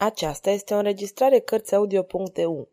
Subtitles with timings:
[0.00, 2.68] Aceasta este o înregistrare Cărțiaudio.eu.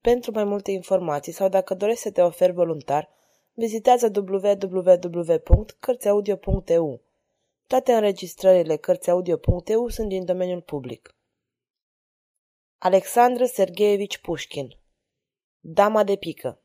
[0.00, 3.08] Pentru mai multe informații sau dacă dorești să te oferi voluntar,
[3.52, 7.02] vizitează www.cărțiaudio.eu.
[7.66, 11.16] Toate înregistrările Cărțiaudio.eu sunt din domeniul public.
[12.78, 14.78] Alexandru Sergeevici Pușkin
[15.60, 16.62] Dama de pică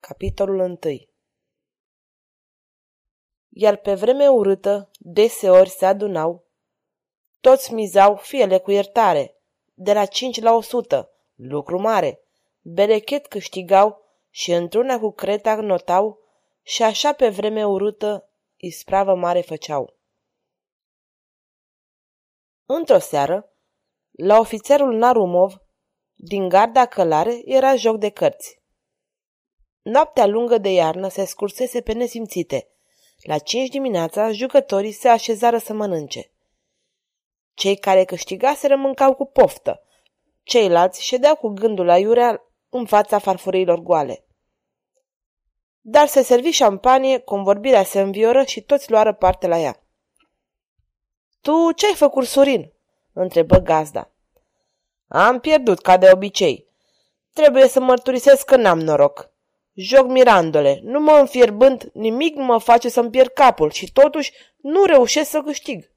[0.00, 0.78] Capitolul 1
[3.48, 6.46] Iar pe vreme urâtă, deseori se adunau,
[7.40, 9.32] toți mizau fiele cu iertare–
[9.80, 12.20] de la 5 la 100, lucru mare.
[12.60, 16.18] Berechet câștigau și într-una cu creta notau
[16.62, 19.96] și așa pe vreme urâtă ispravă mare făceau.
[22.66, 23.52] Într-o seară,
[24.10, 25.62] la ofițerul Narumov,
[26.14, 28.62] din garda călare, era joc de cărți.
[29.82, 32.68] Noaptea lungă de iarnă se scursese pe nesimțite.
[33.22, 36.32] La cinci dimineața, jucătorii se așezară să mănânce.
[37.58, 39.82] Cei care câștigaseră mâncau cu poftă.
[40.42, 44.24] Ceilalți ședeau cu gândul la iurea în fața farfuriilor goale.
[45.80, 49.82] Dar se servi șampanie, convorbirea se învioră și toți luară parte la ea.
[51.40, 52.72] Tu ce ai făcut, Surin?"
[53.12, 54.10] întrebă gazda.
[55.08, 56.66] Am pierdut, ca de obicei.
[57.32, 59.30] Trebuie să mărturisesc că n-am noroc.
[59.74, 64.84] Joc mirandole, nu mă înfierbând, nimic nu mă face să-mi pierd capul și totuși nu
[64.84, 65.96] reușesc să câștig.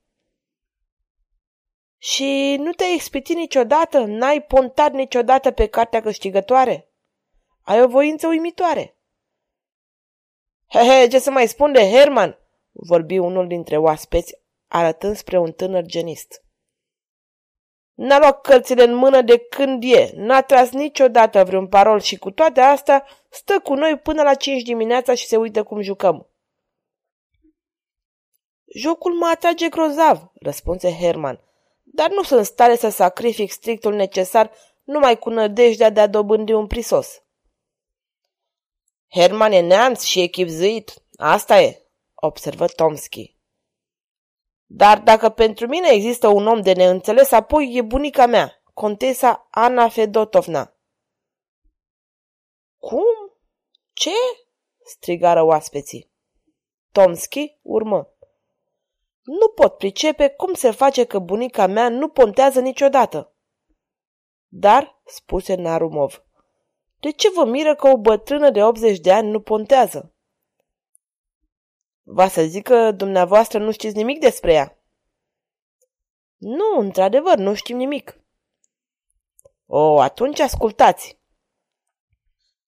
[2.03, 3.99] Și nu te-ai ispitit niciodată?
[3.99, 6.91] N-ai pontat niciodată pe cartea câștigătoare?
[7.61, 8.97] Ai o voință uimitoare.
[10.67, 12.39] He, he, ce să mai spun de Herman?
[12.71, 14.35] vorbi unul dintre oaspeți,
[14.67, 16.43] arătând spre un tânăr genist.
[17.93, 22.31] N-a luat cărțile în mână de când e, n-a tras niciodată vreun parol și cu
[22.31, 26.29] toate astea stă cu noi până la cinci dimineața și se uită cum jucăm.
[28.75, 31.45] Jocul mă atrage grozav, răspunse Herman,
[31.93, 34.51] dar nu sunt stare să sacrific strictul necesar
[34.83, 37.23] numai cu nădejdea de a dobândi un prisos.
[39.09, 41.85] Herman e neamț și echipzuit, asta e,
[42.15, 43.35] observă Tomski.
[44.65, 49.89] Dar dacă pentru mine există un om de neînțeles, apoi e bunica mea, contesa Ana
[49.89, 50.75] Fedotovna.
[52.77, 53.03] Cum?
[53.93, 54.11] Ce?
[54.85, 56.11] strigară oaspeții.
[56.91, 58.15] Tomski urmă.
[59.23, 63.35] Nu pot pricepe cum se face că bunica mea nu pontează niciodată.
[64.47, 66.23] Dar, spuse Narumov,
[66.99, 70.13] de ce vă miră că o bătrână de 80 de ani nu pontează?
[72.03, 74.79] Va să zic că dumneavoastră nu știți nimic despre ea.
[76.37, 78.19] Nu, într-adevăr, nu știm nimic.
[79.65, 81.19] O, atunci ascultați.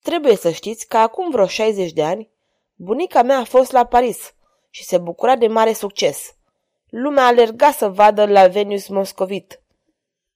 [0.01, 2.31] Trebuie să știți că acum vreo 60 de ani,
[2.75, 4.33] bunica mea a fost la Paris
[4.69, 6.35] și se bucura de mare succes.
[6.95, 9.61] Lumea alerga să vadă la Venus Moscovit.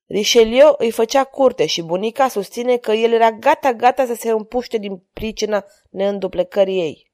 [0.05, 5.03] Richelieu îi făcea curte și bunica susține că el era gata-gata să se împuște din
[5.13, 7.11] pricina neînduplecării ei.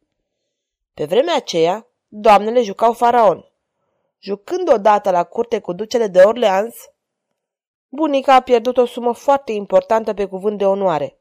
[0.94, 3.52] Pe vremea aceea, doamnele jucau faraon.
[4.20, 6.76] Jucând odată la curte cu ducele de Orleans,
[7.90, 11.20] bunica a pierdut o sumă foarte importantă pe cuvânt de onoare.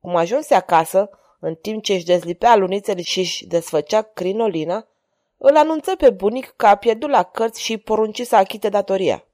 [0.00, 1.10] Cum ajunse acasă,
[1.40, 4.88] în timp ce își dezlipea lunițele și își desfăcea crinolina,
[5.36, 9.24] îl anunță pe bunic că a pierdut la cărți și porunci să achite datoria.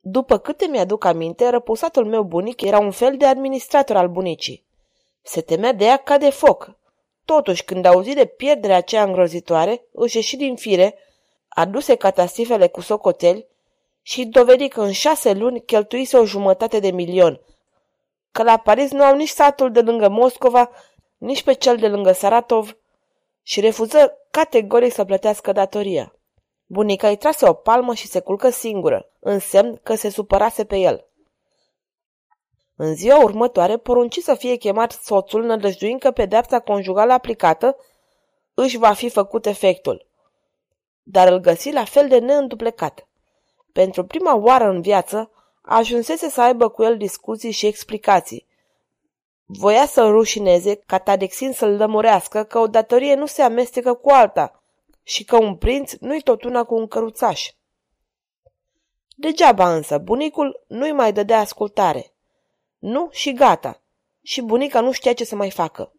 [0.00, 4.64] După câte mi-aduc aminte, răpusatul meu bunic era un fel de administrator al bunicii.
[5.22, 6.76] Se temea de ea ca de foc.
[7.24, 10.98] Totuși, când auzi de pierderea aceea îngrozitoare, își ieși din fire,
[11.48, 13.46] aduse catastrofele cu socoteli
[14.02, 17.40] și dovedi că în șase luni cheltuise o jumătate de milion,
[18.32, 20.70] că la Paris nu au nici satul de lângă Moscova,
[21.16, 22.76] nici pe cel de lângă Saratov
[23.42, 26.14] și refuză categoric să plătească datoria.
[26.66, 30.76] Bunica îi trase o palmă și se culcă singură, în semn că se supărase pe
[30.76, 31.06] el.
[32.76, 37.76] În ziua următoare porunci să fie chemat soțul nădăjduind că pedeapsa conjugală aplicată
[38.54, 40.06] își va fi făcut efectul.
[41.02, 43.08] Dar îl găsi la fel de neînduplecat.
[43.72, 45.30] Pentru prima oară în viață,
[45.62, 48.46] ajunsese să aibă cu el discuții și explicații,
[49.58, 54.62] Voia să rușineze, ca Tadexin să-l lămurească că o datorie nu se amestecă cu alta
[55.02, 57.50] și că un prinț nu-i tot una cu un căruțaș.
[59.16, 62.14] Degeaba însă, bunicul nu-i mai dădea ascultare.
[62.78, 63.82] Nu și gata.
[64.22, 65.92] Și bunica nu știa ce să mai facă.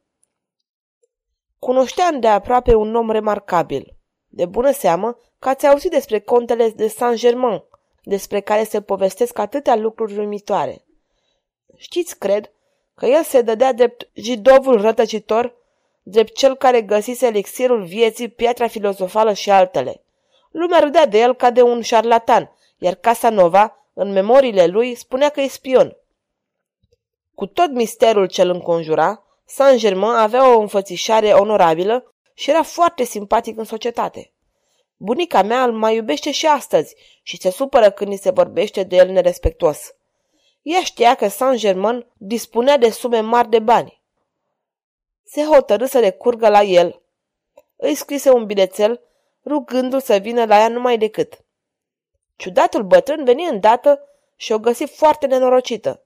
[1.59, 3.95] Cunoșteam de aproape un om remarcabil.
[4.27, 7.63] De bună seamă că ați auzit despre contele de Saint-Germain,
[8.03, 10.85] despre care se povestesc atâtea lucruri uimitoare.
[11.75, 12.52] Știți, cred,
[12.95, 15.55] că el se dădea drept jidovul rătăcitor,
[16.03, 20.03] drept cel care găsise elixirul vieții, piatra filozofală și altele.
[20.51, 25.41] Lumea râdea de el ca de un șarlatan, iar Casanova, în memoriile lui, spunea că
[25.41, 25.97] e spion.
[27.35, 33.57] Cu tot misterul ce îl înconjura, Saint-Germain avea o înfățișare onorabilă și era foarte simpatic
[33.57, 34.31] în societate.
[34.97, 38.95] Bunica mea îl mai iubește și astăzi și se supără când ni se vorbește de
[38.95, 39.95] el nerespectuos.
[40.63, 44.01] Ea știa că Saint-Germain dispunea de sume mari de bani.
[45.23, 47.01] Se hotărâ să recurgă la el.
[47.75, 49.01] Îi scrise un bilețel,
[49.45, 51.43] rugându-l să vină la ea numai decât.
[52.35, 56.03] Ciudatul bătrân veni îndată și o găsi foarte nenorocită.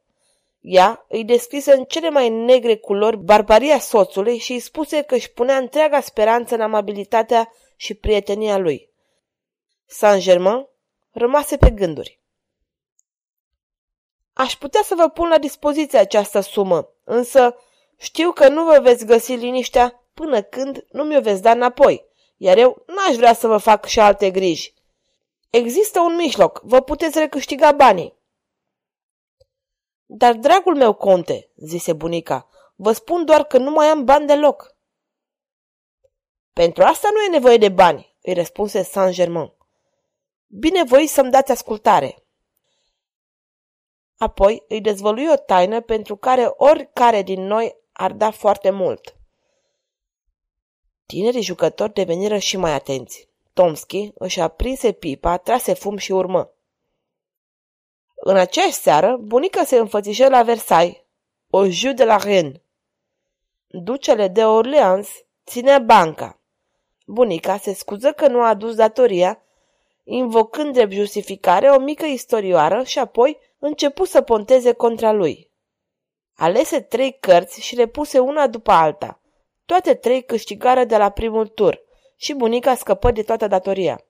[0.60, 5.32] Ea îi descrise în cele mai negre culori barbaria soțului și îi spuse că își
[5.32, 8.90] punea întreaga speranță în amabilitatea și prietenia lui.
[9.86, 10.68] Saint-Germain
[11.12, 12.20] rămase pe gânduri.
[14.38, 17.56] Aș putea să vă pun la dispoziție această sumă, însă
[17.96, 22.06] știu că nu vă veți găsi liniștea până când nu mi-o veți da înapoi,
[22.38, 24.74] iar eu n-aș vrea să vă fac și alte griji.
[25.50, 28.18] Există un mijloc, vă puteți recâștiga banii.
[30.06, 34.76] Dar, dragul meu conte, zise bunica, vă spun doar că nu mai am bani deloc.
[36.54, 39.54] Pentru asta nu e nevoie de bani, îi răspunse Saint-Germain.
[40.48, 42.27] Bine voi să-mi dați ascultare.
[44.18, 49.16] Apoi îi dezvălui o taină pentru care oricare din noi ar da foarte mult.
[51.06, 53.28] Tinerii jucători deveniră și mai atenți.
[53.54, 56.52] Tomski își aprinse pipa, trase fum și urmă.
[58.16, 60.98] În aceeași seară, bunica se înfățișă la Versailles,
[61.50, 62.62] o jus de la Rennes.
[63.68, 65.10] Ducele de Orleans
[65.46, 66.40] ținea banca.
[67.06, 69.42] Bunica se scuză că nu a adus datoria,
[70.04, 75.52] invocând drept justificare o mică istorioară și apoi începu să ponteze contra lui.
[76.34, 79.22] Alese trei cărți și le puse una după alta.
[79.66, 81.82] Toate trei câștigară de la primul tur
[82.16, 84.06] și bunica scăpă de toată datoria.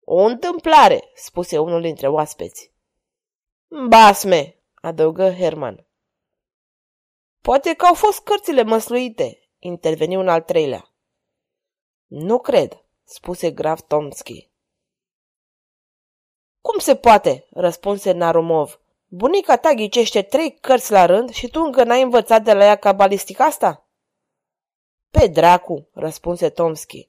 [0.00, 2.72] O întâmplare, spuse unul dintre oaspeți.
[3.88, 5.86] Basme, adăugă Herman.
[7.42, 10.92] Poate că au fost cărțile măsluite, interveni un al treilea.
[12.06, 14.50] Nu cred, spuse grav Tomski.
[16.60, 17.46] Cum se poate?
[17.50, 18.80] răspunse Narumov.
[19.06, 22.76] Bunica ta ghicește trei cărți la rând și tu încă n-ai învățat de la ea
[22.76, 23.88] cabalistic asta?
[25.10, 27.08] Pe dracu, răspunse Tomski.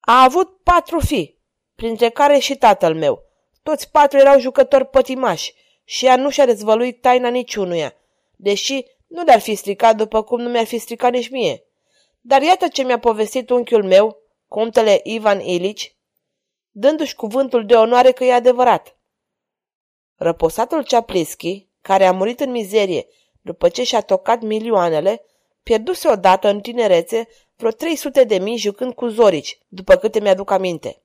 [0.00, 1.40] A avut patru fii,
[1.74, 3.22] printre care și tatăl meu.
[3.62, 7.94] Toți patru erau jucători pătimași și ea nu și-a dezvăluit taina niciunuia,
[8.36, 11.64] deși nu le-ar fi stricat după cum nu mi-ar fi stricat nici mie.
[12.20, 14.16] Dar iată ce mi-a povestit unchiul meu,
[14.48, 15.96] contele Ivan Ilici,
[16.72, 18.96] dându-și cuvântul de onoare că e adevărat.
[20.14, 23.06] Răposatul Ceaplischi, care a murit în mizerie
[23.40, 25.24] după ce și-a tocat milioanele,
[25.62, 31.02] pierduse odată în tinerețe vreo 300 de mii jucând cu zorici, după câte mi-aduc aminte.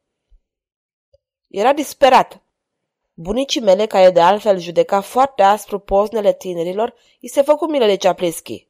[1.48, 2.42] Era disperat.
[3.14, 7.96] Bunicii mele, care de altfel judeca foarte aspru poznele tinerilor, îi se făcu milă de
[7.96, 8.68] Ceapleschi.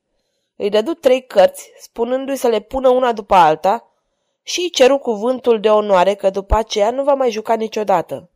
[0.56, 3.87] Îi dădu trei cărți, spunându-i să le pună una după alta
[4.48, 8.30] și îi ceru cuvântul de onoare că după aceea nu va mai juca niciodată.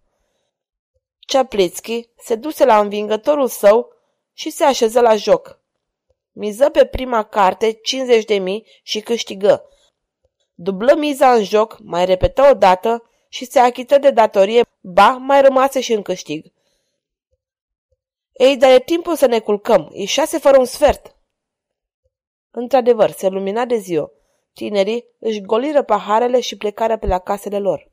[1.19, 3.93] Ceapleschi se duse la învingătorul său
[4.33, 5.59] și se așeză la joc.
[6.31, 9.65] Miză pe prima carte 50 de mii și câștigă.
[10.53, 15.41] Dublă miza în joc, mai repetă o dată și se achită de datorie, ba, mai
[15.41, 16.51] rămase și în câștig.
[18.31, 21.15] Ei, dar e timpul să ne culcăm, e șase fără un sfert.
[22.51, 24.11] Într-adevăr, se lumina de ziua.
[24.53, 27.90] Tinerii își goliră paharele și plecară pe la casele lor.